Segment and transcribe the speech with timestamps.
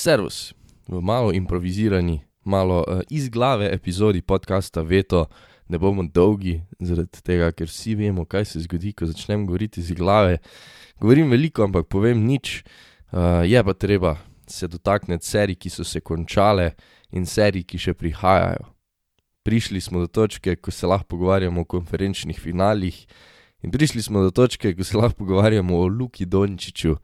[0.00, 0.54] Servus,
[0.88, 5.26] v malo improvizirani, malo uh, iz glave epizodi podcasta Veto,
[5.68, 9.90] ne bomo dolgi, zaradi tega, ker vsi vemo, kaj se zgodi, ko začnem govoriti iz
[9.92, 10.38] glave.
[11.04, 12.62] Govorim veliko, ampak povem nič,
[13.12, 14.14] uh, je pa treba
[14.48, 16.70] se dotakniti serij, ki so se končale
[17.12, 18.72] in serij, ki še prihajajo.
[19.44, 23.04] Prišli smo do točke, ko se lahko pogovarjamo o konferenčnih finalih,
[23.60, 26.96] in prišli smo do točke, ko se lahko pogovarjamo o Luki Dončiću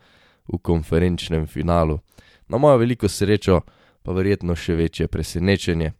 [0.48, 2.00] v konferenčnem finalu.
[2.48, 3.60] Na mojo veliko srečo,
[4.02, 5.92] pa verjetno še večje presenečenje.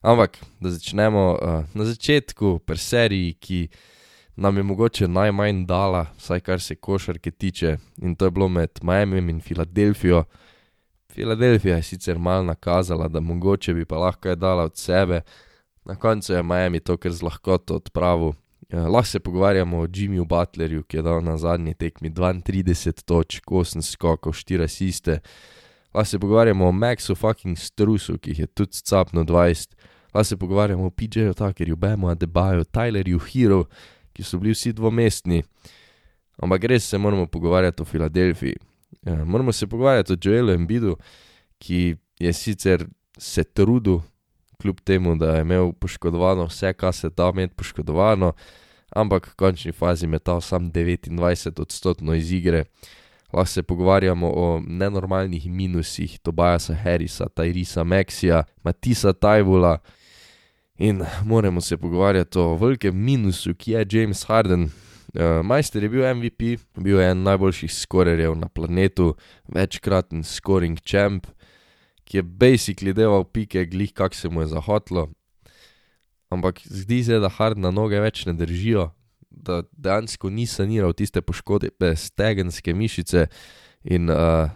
[0.00, 3.58] Ampak, da začnemo uh, na začetku, pri seriji, ki
[4.40, 8.80] nam je mogoče najmanj dala, vsaj kar se košarke tiče, in to je bilo med
[8.82, 10.24] Miami in Filadelfijo.
[11.12, 15.20] Filadelfija je sicer mal nakazala, da mogoče bi pa lahko kaj dala od sebe,
[15.84, 18.32] na koncu je Miami to kar z lahkoto odpravil.
[18.72, 23.44] Uh, lahko se pogovarjamo o Jimmyju Butlerju, ki je dal na zadnji tekmi 32 točk,
[23.44, 25.20] 8 skokov, 4 asiste.
[25.94, 29.74] Lahko se pogovarjamo o Maxu fucking Strusu, ki jih je tudi capno 20.
[30.14, 33.64] Lahko se pogovarjamo o PJ-ju Tuckerju, Bemu Adebaju, Tylerju Hero,
[34.12, 35.42] ki so bili vsi dvomestni.
[36.42, 38.56] Ampak res se moramo pogovarjati o Filadelfiji.
[39.06, 40.96] Ja, moramo se pogovarjati o Joelu Embidu,
[41.58, 42.86] ki je sicer
[43.18, 44.00] se trudil,
[44.60, 48.32] kljub temu, da je imel poškodovano vse, kar se da imeti poškodovano,
[48.96, 52.64] ampak v končni fazi metal sam 29 odstotkov iz igre.
[53.32, 59.78] Lahko se pogovarjamo o nenormalnih minusih Tobajasa Harrisa, Tyrisa Maxija, Matisa Tajvula
[60.78, 64.62] in moramo se pogovarjati o velikem minusu, ki je James Harden.
[64.62, 69.14] Uh, majster je bil MVP, bil je en najboljših skorerjev na planetu,
[69.48, 71.26] večkraten scoring champ,
[72.04, 75.08] ki je basically delal pike, glih kak se mu je zahotlo.
[76.30, 78.90] Ampak zdi se, da Hardna noge več ne držijo,
[79.42, 83.26] da dejansko ni saniral tiste poškodbe stegenske mišice
[83.84, 84.50] in uh,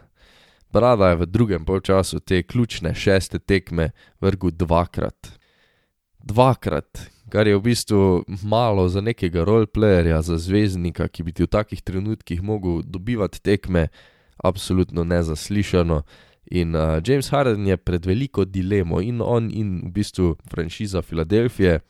[0.75, 5.31] Brada je v drugem polčasu te ključne šeste tekme vrgel dvakrat.
[6.19, 6.99] Dvakrat,
[7.31, 11.83] kar je v bistvu malo za nekega roleplayerja, za zvezdnika, ki bi ti v takih
[11.83, 13.87] trenutkih mogel dobivati tekme,
[14.43, 16.03] absolutno nezaslišano.
[16.51, 21.81] In uh, James Harden je pred veliko dilemo in on in v bistvu franšiza Filadelfije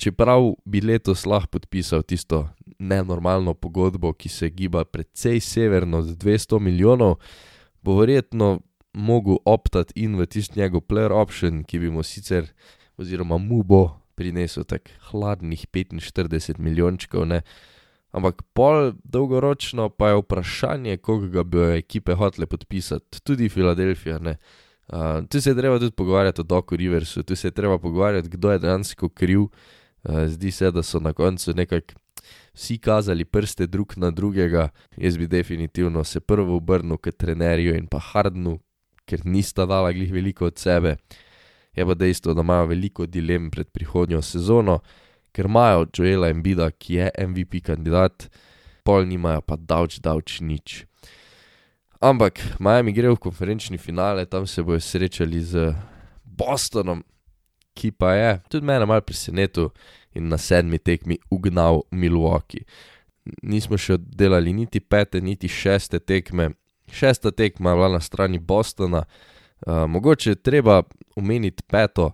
[0.00, 6.58] čeprav bi letos lahko podpisal tisto nenormalno pogodbo, ki se giba precej severno od 200
[6.58, 7.18] milijonov,
[7.82, 8.60] bo verjetno
[8.92, 12.48] mogel optati in v tisti njegov player option, ki bi mu sicer,
[12.96, 13.82] oziroma mu bo
[14.14, 17.42] prinesel tako hladnih 45 milijončkov, ne.
[18.10, 24.36] Ampak pol dolgoročno pa je vprašanje, koga bi ekipe hotele podpisati, tudi Filadelfija, ne.
[24.90, 28.28] Uh, tu se je treba tudi pogovarjati o Doku Riversu, tu se je treba pogovarjati,
[28.28, 29.40] kdo je dejansko kriv.
[29.40, 29.50] Uh,
[30.04, 31.98] zdi se, da so na koncu nekako
[32.54, 34.68] vsi kazali prste drug na drugega.
[34.96, 38.58] Jaz bi definitivno se prvo obrnil k trenerju in pa Hardnu,
[39.04, 40.96] ker nista dala glih veliko od sebe.
[41.76, 44.80] Je pa dejstvo, da imajo veliko dilem pred prihodnjo sezono,
[45.32, 48.28] ker imajo Joela Embida, ki je MVP kandidat,
[48.84, 50.84] pol nimajo pa davč, davč nič.
[52.00, 55.74] Ampak Miami gre v konferenčni finale, tam se bojo srečali z
[56.24, 57.04] Bostonom,
[57.80, 59.70] ki pa je tudi mene malo presenetil
[60.14, 62.66] in na sedmi tekmi ugnal Milwaukee.
[63.42, 66.50] Nismo še oddelali niti pete, niti šeste tekme,
[66.92, 70.82] šesta tekma je bila na strani Bostona, uh, mogoče je treba
[71.16, 72.10] omeniti peto,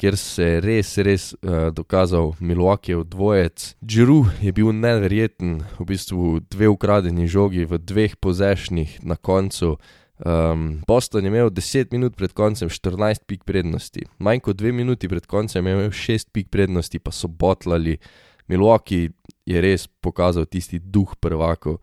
[0.00, 3.68] kjer se je res, res uh, dokazal Milwaukee v dvojec.
[3.86, 9.76] Džru je bil neverjeten, v bistvu dve ukradeni žogi v dveh pozešnih na koncu.
[10.22, 15.08] Um, Boston je imel 10 minut pred koncem 14 pik prednosti, manj kot 2 minuti
[15.10, 17.98] pred koncem je imel 6 pik prednosti, pa so botlali.
[18.46, 19.10] Milwaukee
[19.46, 21.80] je res pokazal tisti duh prvakov.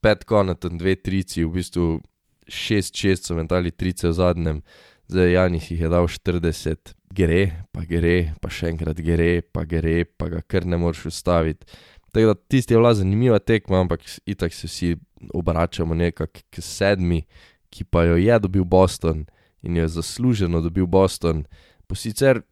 [0.00, 1.98] Pet konaten, dve trici, v bistvu
[2.46, 4.62] 6-6 so mentali trice v zadnjem,
[5.10, 7.42] zdaj Janis jih je dal 40, gre,
[7.74, 11.66] pa gre, pa še enkrat gre, pa gre, pa ga kar ne moreš ustaviti.
[12.10, 14.96] Tako da tisti je bila zanimiva tekma, ampak itak se vsi
[15.34, 17.22] obračamo nekako k sedmi
[17.70, 19.26] ki pa jo je dobil Boston
[19.62, 21.44] in jo je zasluženo dobil Boston,
[21.86, 22.42] po sicer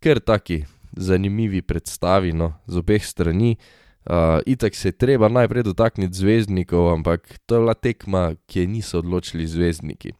[0.00, 3.56] kar taki zanimivi predstavi no, z obeh strani.
[4.02, 8.66] Uh, itak se je treba najprej dotakniti zvezdnikov, ampak to je bila tekma, ki je
[8.66, 10.12] niso odločili zvezdniki.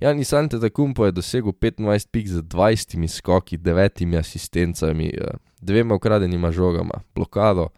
[0.00, 5.10] Jani Sante Takumpo je dosegel 25 pik z 20 skoki, 9 asistencami,
[5.60, 7.68] dvema ukradenima žogama, blokado,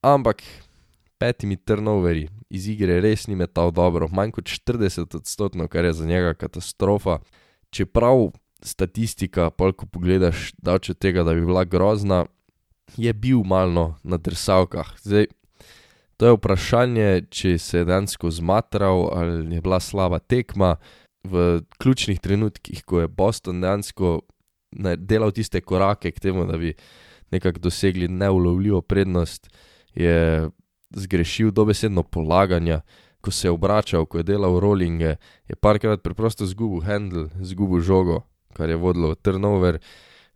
[0.00, 0.42] ampak
[1.18, 6.06] petimi turnoverji iz igre res ni metal dobro, manj kot 40 odstotkov, kar je za
[6.06, 7.18] njega katastrofa.
[7.70, 8.30] Čeprav
[8.62, 12.24] statistika, pa ko pogledaš, da če tega, da bi bila grozna,
[12.96, 14.94] je bil malo na drsavkah.
[15.02, 15.26] Zdaj,
[16.16, 20.76] to je vprašanje, če se je dejansko zmatral ali je bila slaba tekma.
[21.26, 24.20] v ključnih trenutkih, ko je Boston dejansko
[24.96, 26.74] delal tiste korake k temu, da bi
[27.34, 29.50] nekako dosegli neulovljivo prednost,
[29.94, 30.46] je
[30.90, 32.80] zgrešil dobesedno polaganja.
[33.20, 35.16] Ko se je obračal, ko je delal rollinge,
[35.48, 38.20] je parkrat preprosto zgubil handle, zgubil žogo,
[38.54, 39.78] kar je vodilo v turnover.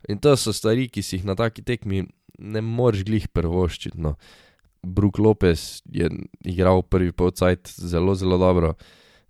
[0.09, 2.03] In to so stvari, ki si jih na taki tekmi
[2.41, 3.99] ne moreš glih prvoščiti.
[4.01, 4.15] No.
[4.81, 6.09] Brook Lopez je
[6.47, 8.73] igral prvi polcajt zelo, zelo dobro.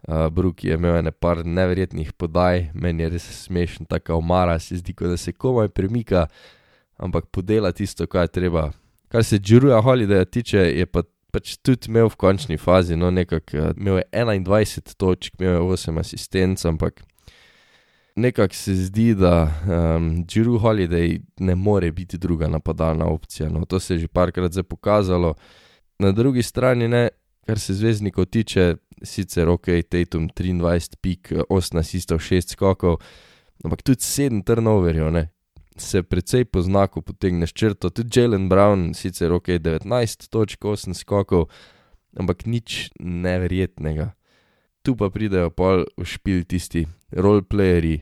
[0.08, 4.96] Uh, Brook je imel nekaj neverjetnih podaj, meni je res smešen, tako omara, se zdi,
[4.98, 6.26] da se komaj premika,
[6.98, 8.72] ampak podela tisto, kar je treba.
[9.12, 13.72] Kar se Džuruja Holidaya tiče, je pa pač tudi imel v končni fazi, no nekako
[13.78, 17.04] imel je 21 točk, imel je 8 asistenc, ampak
[18.16, 23.50] nekako se zdi, da um, Džiru Holiday ne more biti druga napadalna opcija.
[23.50, 25.34] No, to se je že parkrat zdaj pokazalo.
[26.00, 27.10] Na drugi strani, ne,
[27.46, 32.98] kar se zvezdnikov tiče, sicer ok, Tatum 23, pik, 8 asistov, 6 skokov,
[33.64, 35.30] ampak tudi 7 turnoverjev, ne.
[35.82, 41.50] Se precej pozna, ko potegneš črto, tudi Jalen Brown, sicer ok, 19 točk, 8 skokov,
[42.14, 44.12] ampak nič neverjetnega
[44.82, 48.02] tu pa pridejo pol v špil tisti roleplayerji,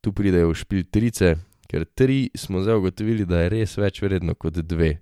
[0.00, 1.36] tu pridejo v špil trice,
[1.68, 5.00] ker tri smo zdaj ugotovili, da je res več vredno kot dve.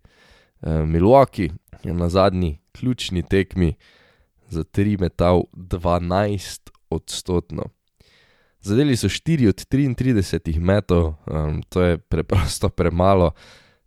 [0.63, 1.51] Uh, Milwaukee
[1.83, 3.75] je na zadnji ključni tekmi
[4.51, 7.71] za tri metal 12 odstotno.
[8.63, 13.33] Zadeli so 4 od 33 metov, um, to je preprosto premalo,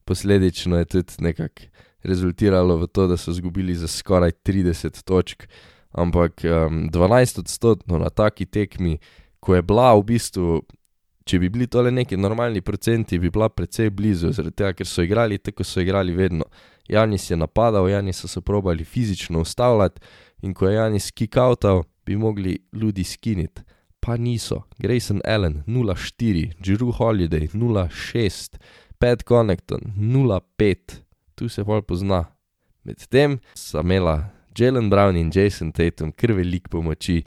[0.06, 1.62] posledično je tudi nekako
[2.04, 5.48] rezultiralo v to, da so izgubili za skoraj 30 točk
[5.96, 9.00] ampak um, 12 odstotkov na taki tekmi,
[9.40, 10.60] ko je bila v bistvu,
[11.26, 15.06] če bi bili tole neki normalni procenti, bi bila precej blizu, zaradi tega, ker so
[15.06, 16.46] igrali tako, kot so igrali vedno.
[16.92, 20.02] Janis je napadal, Janis so se probali fizično ustavljati
[20.46, 23.64] in ko je Janis kikautal, bi mogli ljudi skiniti.
[24.06, 24.62] Pa niso.
[24.78, 28.58] Grayson Allen 0-4, Drew Holiday 0-6,
[29.00, 30.76] Pat Connecton 0-5,
[31.36, 32.26] tu se bolj pozna.
[32.86, 37.24] Medtem sta imela Jalen Brown in Jason Tatum, kar velik pomoči,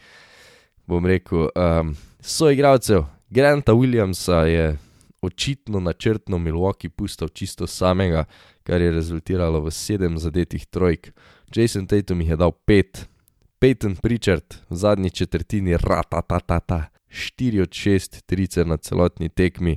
[0.87, 3.09] bom rekel, um, so igralcev.
[3.31, 4.79] Granta Williamsa je
[5.23, 8.25] očitno načrtno Milwaukee pustil čisto samega,
[8.63, 11.11] kar je rezultiralo v sedem zadetih trojk.
[11.51, 13.09] Jason Tatum jih je dal pet,
[13.59, 19.77] Peyton Pritchard v zadnji četrtini, ratatatata, štiri od šest trice na celotni tekmi.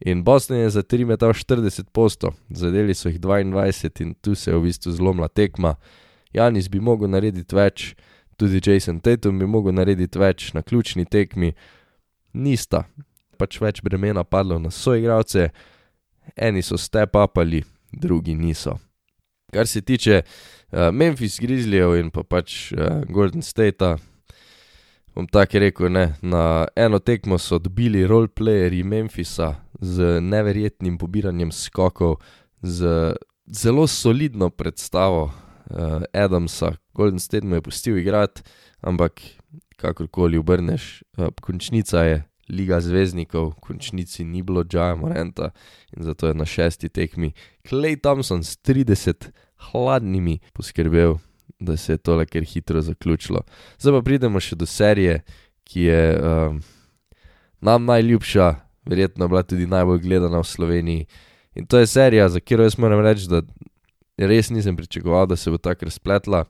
[0.00, 4.50] In Boston je za tri metal 40 posto, zadeli so jih 22 in tu se
[4.50, 5.74] je v bistvu zlomila tekma.
[6.32, 7.94] Janis bi mogel narediti več,
[8.36, 11.54] tudi Jason Tatum bi mogel narediti več na ključni tekmi,
[12.32, 12.84] nista,
[13.38, 15.48] pač več bremena padlo na soigralce,
[16.36, 18.76] eni so step upali, drugi niso.
[19.52, 23.92] Kar se tiče uh, Memphis Grizzlyjev in pa pač uh, Golden State,
[25.14, 32.18] bom tako rekel, ne, na eno tekmo so dobili roleplayerji Memphisa z neverjetnim pobiranjem skokov,
[32.62, 33.14] z
[33.46, 38.42] zelo solidno predstavo uh, Adamsa, Golden State mu je pustil igrati,
[38.82, 39.22] ampak
[39.76, 45.50] kakorkoli obrneš, uh, končnica je Liga zvezdnikov, končnici ni bilo Džaja Morenta
[45.96, 47.32] in zato je na šesti tekmi
[47.68, 49.30] Clay Thompson s 30
[49.70, 51.16] hladnimi poskrbel,
[51.60, 53.42] da se je tole kar hitro zaključilo.
[53.78, 55.22] Zdaj pa pridemo še do serije,
[55.64, 56.56] ki je uh,
[57.60, 58.54] nam najljubša,
[58.86, 61.06] verjetno bila tudi najbolj gledana v Sloveniji.
[61.54, 63.42] In to je serija, za katero jaz moram reči, da
[64.16, 66.44] res nisem pričakoval, da se bo tako razpletla.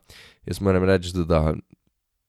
[0.47, 1.54] Jaz moram reči, da, da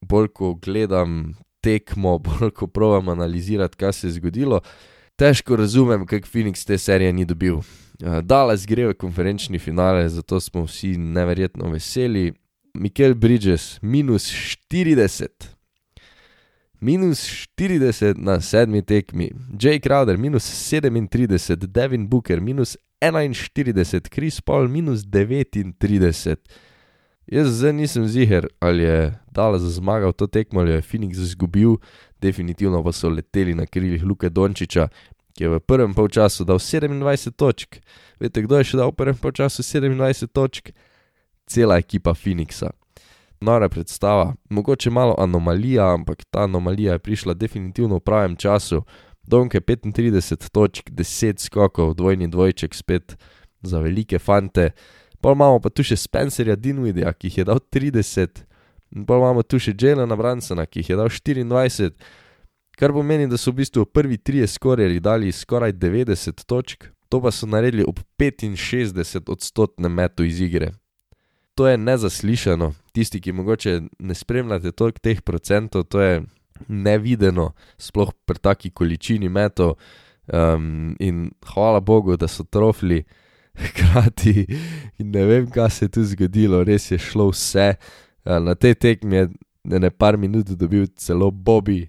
[0.02, 1.34] bolj ko gledam
[1.68, 4.62] tekmo, bolj ko provam analizirati, kaj se je zgodilo,
[5.20, 7.60] težko razumem, kako Phoenix te serije ni dobil.
[7.60, 12.32] Uh, Dallas gre v konferenčni finale, zato smo vsi neverjetno veseli.
[12.78, 15.48] Mikel Bridges, minus 40.
[16.80, 17.24] Minus
[17.58, 25.02] 40 na sedmi tekmi, Jay Crowder, minus 37, Devin Booker, minus 41, Kris Paul minus
[25.06, 26.38] 39.
[27.28, 31.76] Jaz zdaj nisem ziger, ali je Dallas zmagal to tekmo ali je Phoenix izgubil,
[32.22, 34.88] definitivno pa so leteli na krilih Luke Dončiča,
[35.36, 37.78] ki je v prvem polčasu dal 27 točk.
[38.20, 40.72] Veste, kdo je še dal v prvem polčasu 27 točk?
[41.48, 42.72] Cela ekipa Phoenixa.
[43.42, 48.82] Nora predstava, mogoče malo anomalija, ampak ta anomalija je prišla definitivno v pravem času.
[49.28, 53.18] Donke 35 točk, 10 skokov, dvojni dvojček spet
[53.62, 54.72] za velike fante.
[55.22, 58.44] Pa imamo pa tu še Spencerja Dinwidija, ki jih je dal 30,
[58.96, 61.92] in pa imamo tu še Jelena Bransona, ki jih je dal 24,
[62.78, 67.32] kar pomeni, da so v bistvu prvi trije skorjeri dali skoraj 90 točk, to pa
[67.32, 70.74] so naredili ob 65 odstotnem metu iz igre.
[71.58, 76.20] To je nezaslišano, tisti, ki mogoče ne spremljate toliko teh procentov, to je
[76.68, 79.78] nevideno, sploh pri taki količini metov.
[80.28, 83.06] Um, in hvala Bogu, da so trofli
[83.58, 84.46] hkrati.
[85.02, 87.74] In ne vem, kaj se je tu zgodilo, res je šlo vse.
[88.26, 89.28] Uh, na tej tekmi je
[89.80, 91.88] ne par minut dobil celo Bobby,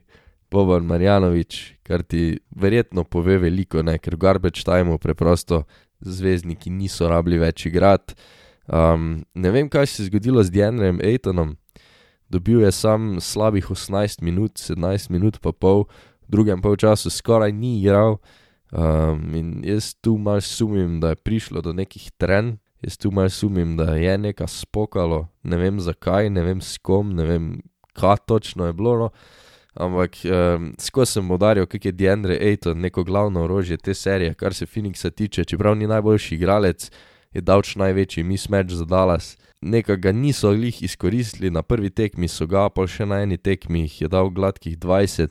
[0.50, 3.98] Boban Marjanovič, kar ti verjetno pove veliko, ne?
[4.00, 5.66] ker v Garbage Timeu preprosto
[6.00, 8.16] zvezdniki niso rabili več igrati.
[8.68, 11.56] Um, ne vem, kaj se je zgodilo z Djanjem Aitonom.
[12.28, 15.86] Dobil je sam slabih 18 minut, 17 minut pa pol,
[16.28, 18.18] v drugem polčasu skoraj ni igral.
[18.72, 23.30] Um, in jaz tu malo sumim, da je prišlo do nekih tren, jaz tu malo
[23.32, 27.52] sumim, da je nekaj spokalo, ne vem zakaj, ne vem s kom, ne vem,
[27.96, 28.96] kaj točno je bilo.
[28.98, 29.10] No.
[29.78, 34.54] Ampak um, skozi sem podaril, kaj je Dendre Aiton, neko glavno orožje te serije, kar
[34.54, 36.90] se Phoenixa tiče, čeprav ni najboljši igralec,
[37.32, 39.36] je davč največji mismatch za Dallas.
[39.60, 43.86] Nekaj ga niso glih izkoristili, na prvi tekmi so ga, pa še na eni tekmi
[43.86, 45.30] jih je dal gladkih 20,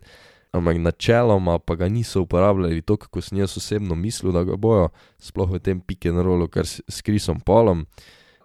[0.57, 4.89] ampak načeloma pa ga niso uporabljali to, kako sem jaz osebno mislil, da ga bojo,
[5.19, 7.85] sploh v tem pick and rollu, kar s Krisom Polom.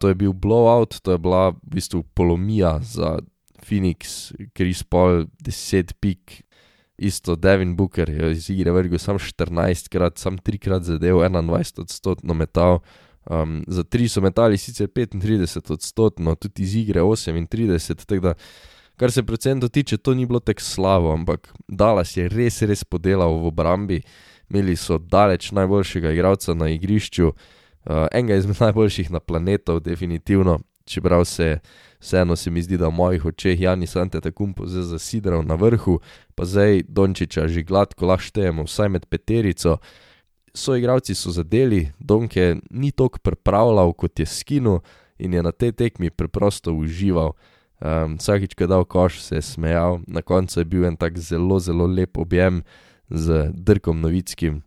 [0.00, 3.18] To je bil blowout, to je bila v bistvu polomija za
[3.62, 6.42] Phoenix, Chris Paul, 10 pik,
[6.98, 11.80] isto Devin Booker je iz igre vrgel sam 14 krat, sam 3 krat zadev, 21
[11.80, 12.78] odstotno metal.
[13.30, 18.34] Um, za 3 so metali sicer 35 odstotno, tudi iz igre 38, tako da
[18.96, 23.38] kar se procentov tiče, to ni bilo tako slabo, ampak Dallas je res, res podelal
[23.38, 24.02] v obrambi.
[24.50, 31.24] Imeli so daleč najboljšega igralca na igrišču, uh, enega izmed najboljših na planetu, definitivno, čeprav
[31.24, 31.58] se
[32.02, 36.00] vseeno se mi zdi, da v mojih očeh Janis Antetokounmpo zdaj zasidral na vrhu,
[36.34, 39.78] pa zdaj Dončiča že gladko laštejemo, vsaj med peterico.
[40.54, 44.80] So igravci so zadeli, Donke ni tok pripravljal kot je skinu
[45.18, 47.32] in je na tej tekmi preprosto užival.
[47.82, 51.18] Um, vsakič, ko je dal koš, se je smejal, na koncu je bil en tak
[51.18, 52.62] zelo, zelo lep objem
[53.10, 54.60] z Drkom Novickim,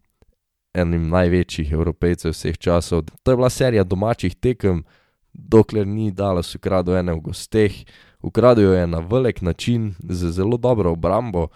[0.75, 3.05] enim največjih evropejcev vseh časov.
[3.23, 4.83] To je bila serija domačih tekem,
[5.31, 7.71] dokler ni Dallas ukradel ene v gosteh,
[8.19, 11.47] ukradel jo je na velik način, z zelo dobro obrambo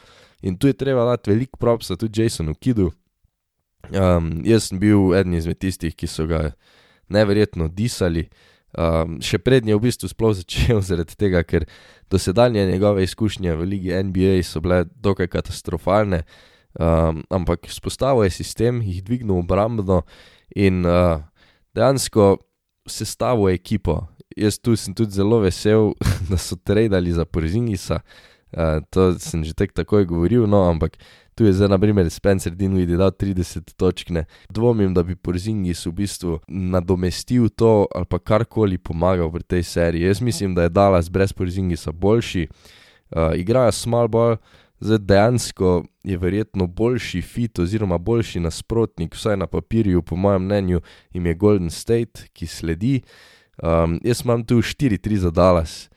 [0.41, 2.91] in tu je treba dati veliko propsa tudi Jasonu Kidu.
[3.91, 6.51] Um, jaz sem bil eden izmed tistih, ki so ga
[7.09, 8.29] neverjetno disali.
[8.77, 11.65] Um, še prednji je v bistvu sploh začel zaradi tega, ker
[12.11, 16.21] dosedanje njegove izkušnje v Ligi NBA so bile dokaj katastrofalne,
[16.77, 20.03] um, ampak spostavil je sistem, jih dvignil obrambno
[20.53, 21.17] in uh,
[21.73, 22.37] dejansko
[22.89, 24.03] sestavil ekipo.
[24.37, 25.93] Jaz tu sem tudi zelo vesel,
[26.29, 28.03] da so trajali za Porzingisa.
[28.49, 30.97] Uh, to sem že tek takoj govoril, no, ampak
[31.39, 34.09] tu je zdaj, na primer, Spencer Dinwiddie dal 30 točk.
[34.09, 34.25] Ne.
[34.51, 40.03] Dvomim, da bi Porzingis v bistvu nadomestil to ali pa karkoli pomagal v tej seriji.
[40.03, 42.49] Jaz mislim, da je Dallas brez Porzingisa boljši.
[43.15, 44.35] Uh, igrajo small ball,
[44.83, 50.81] zdaj dejansko je verjetno boljši fit oziroma boljši nasprotnik, vsaj na papirju, po mojem mnenju,
[51.13, 52.99] jim je Golden State, ki sledi.
[53.63, 55.87] Um, jaz imam tu 4-3 za Dallas,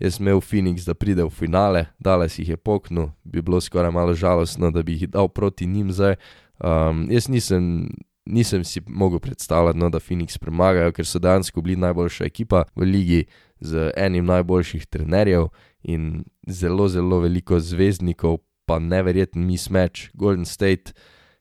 [0.00, 3.92] jaz sem imel Phoenix, da pride v finale, Dallas jih je poknil, bi bilo skoraj
[3.92, 6.16] malo žalostno, da bi jih dal proti njim zdaj.
[6.58, 7.88] Um, jaz nisem.
[8.30, 12.84] Nisem si mogel predstavljati, no, da Phoenix premagajo, ker so dejansko bili najboljša ekipa v
[12.84, 13.24] ligi
[13.60, 15.48] z enim najboljših trenerjev
[15.82, 20.12] in zelo, zelo veliko zvezdnikov, pa neverjeten mismatch.
[20.14, 20.92] Golden State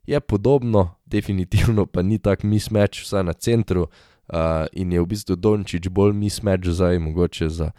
[0.08, 3.88] je podobno, definitivno pa ni tak mismatch, vsaj na centru.
[4.30, 7.72] Uh, in je v bistvu Dončić bolj mismatch zdaj, mogoče za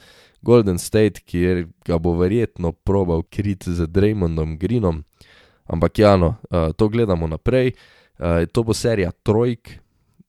[0.43, 5.05] Golden State, kjer ga bo verjetno probal kriti z Draymondom Greenom.
[5.67, 7.73] Ampak ja, no, uh, to gledamo naprej.
[8.19, 9.79] Uh, to bo serija trojk,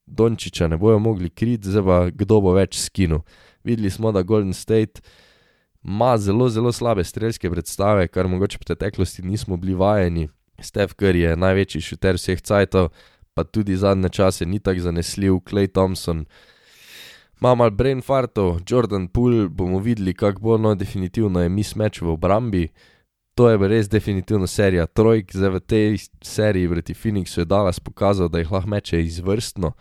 [0.06, 3.22] Dončiča ne bojo mogli kriti, zdaj pa kdo bo več skinu.
[3.64, 5.02] Videli smo, da Golden State
[5.84, 10.28] ima zelo, zelo slabe strelske predstave, kar mogoče v preteklosti nismo bili vajeni.
[10.62, 12.92] Steph Curry je največji šuter vseh cajtov,
[13.34, 16.26] pa tudi zadnje čase ni tako zanesljiv, Clay Thompson.
[17.42, 22.12] Ima mal brain fartov, Jordan Poole bomo videli, kako bo, no, definitivno je mismatch v
[22.14, 22.68] obrambi.
[23.34, 28.30] To je res definitivno serija trojk, zdaj v tej seriji proti Phoenixu je Dallas pokazal,
[28.30, 29.72] da jih lahko meče izvrstno,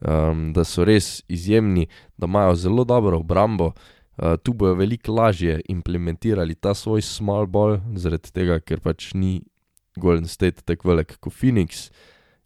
[0.00, 3.72] um, da so res izjemni, da imajo zelo dobro obrambo.
[4.20, 9.40] Uh, tu bojo veliko lažje implementirali ta svoj small ball, zaradi tega, ker pač ni
[9.96, 11.88] Golden State tako velik kot Phoenix.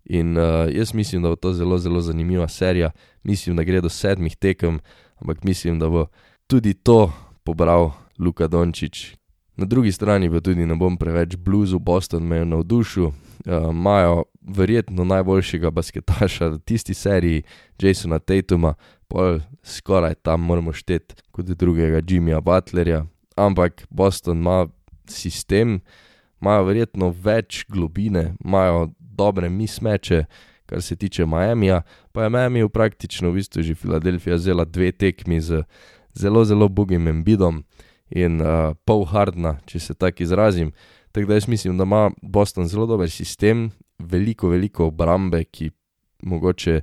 [0.05, 2.91] In uh, jaz mislim, da bo to zelo, zelo zanimiva serija.
[3.23, 4.81] Mislim, da gre do sedmih tekem,
[5.17, 6.07] ampak mislim, da bo
[6.47, 7.13] tudi to
[7.45, 9.17] pobral Luka Dončić.
[9.57, 13.05] Na drugi strani pa tudi ne bom preveč bluzu, Boston me je navdušil.
[13.05, 17.43] Uh, verjetno najboljšega basketaša v tisti seriji,
[17.81, 18.75] Jasona Tatuma,
[19.09, 23.07] pol skoraj tam moramo šteti kot drugega Jimmyja Butlerja,
[23.37, 24.67] ampak Boston ima
[25.09, 25.81] sistem,
[26.41, 30.25] imajo verjetno več globine, imajo dobre mismeče,
[30.67, 35.41] kar se tiče Miamija, pa je Miami praktično v bistvu že Filadelfija vzela dve tekmi
[35.41, 35.63] z
[36.15, 37.65] zelo, zelo bogim embidom
[38.11, 40.73] in uh, pol hardna, če se tako izrazim.
[41.13, 45.71] Tako da jaz mislim, da ima Boston zelo dober sistem, veliko, veliko obrambe, ki
[46.23, 46.81] mogoče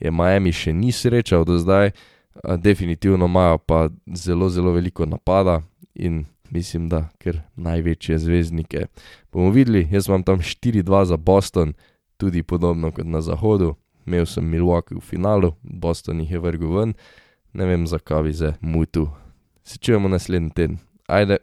[0.00, 5.60] je Miami še ni srečal do zdaj, uh, definitivno imajo pa zelo, zelo veliko napada
[5.94, 8.86] in mislim, da ker največje zvezdnike.
[9.32, 11.72] Bomo videli, jaz imam tam 4-2 za Boston,
[12.16, 13.74] tudi podobno kot na zahodu.
[14.06, 16.94] Imel sem Milwaukee v finalu, Boston jih je vrgel ven,
[17.52, 19.08] ne vem zakaj bi se mutu.
[19.64, 20.78] Se čujemo naslednji teden.
[21.06, 21.36] Ajde.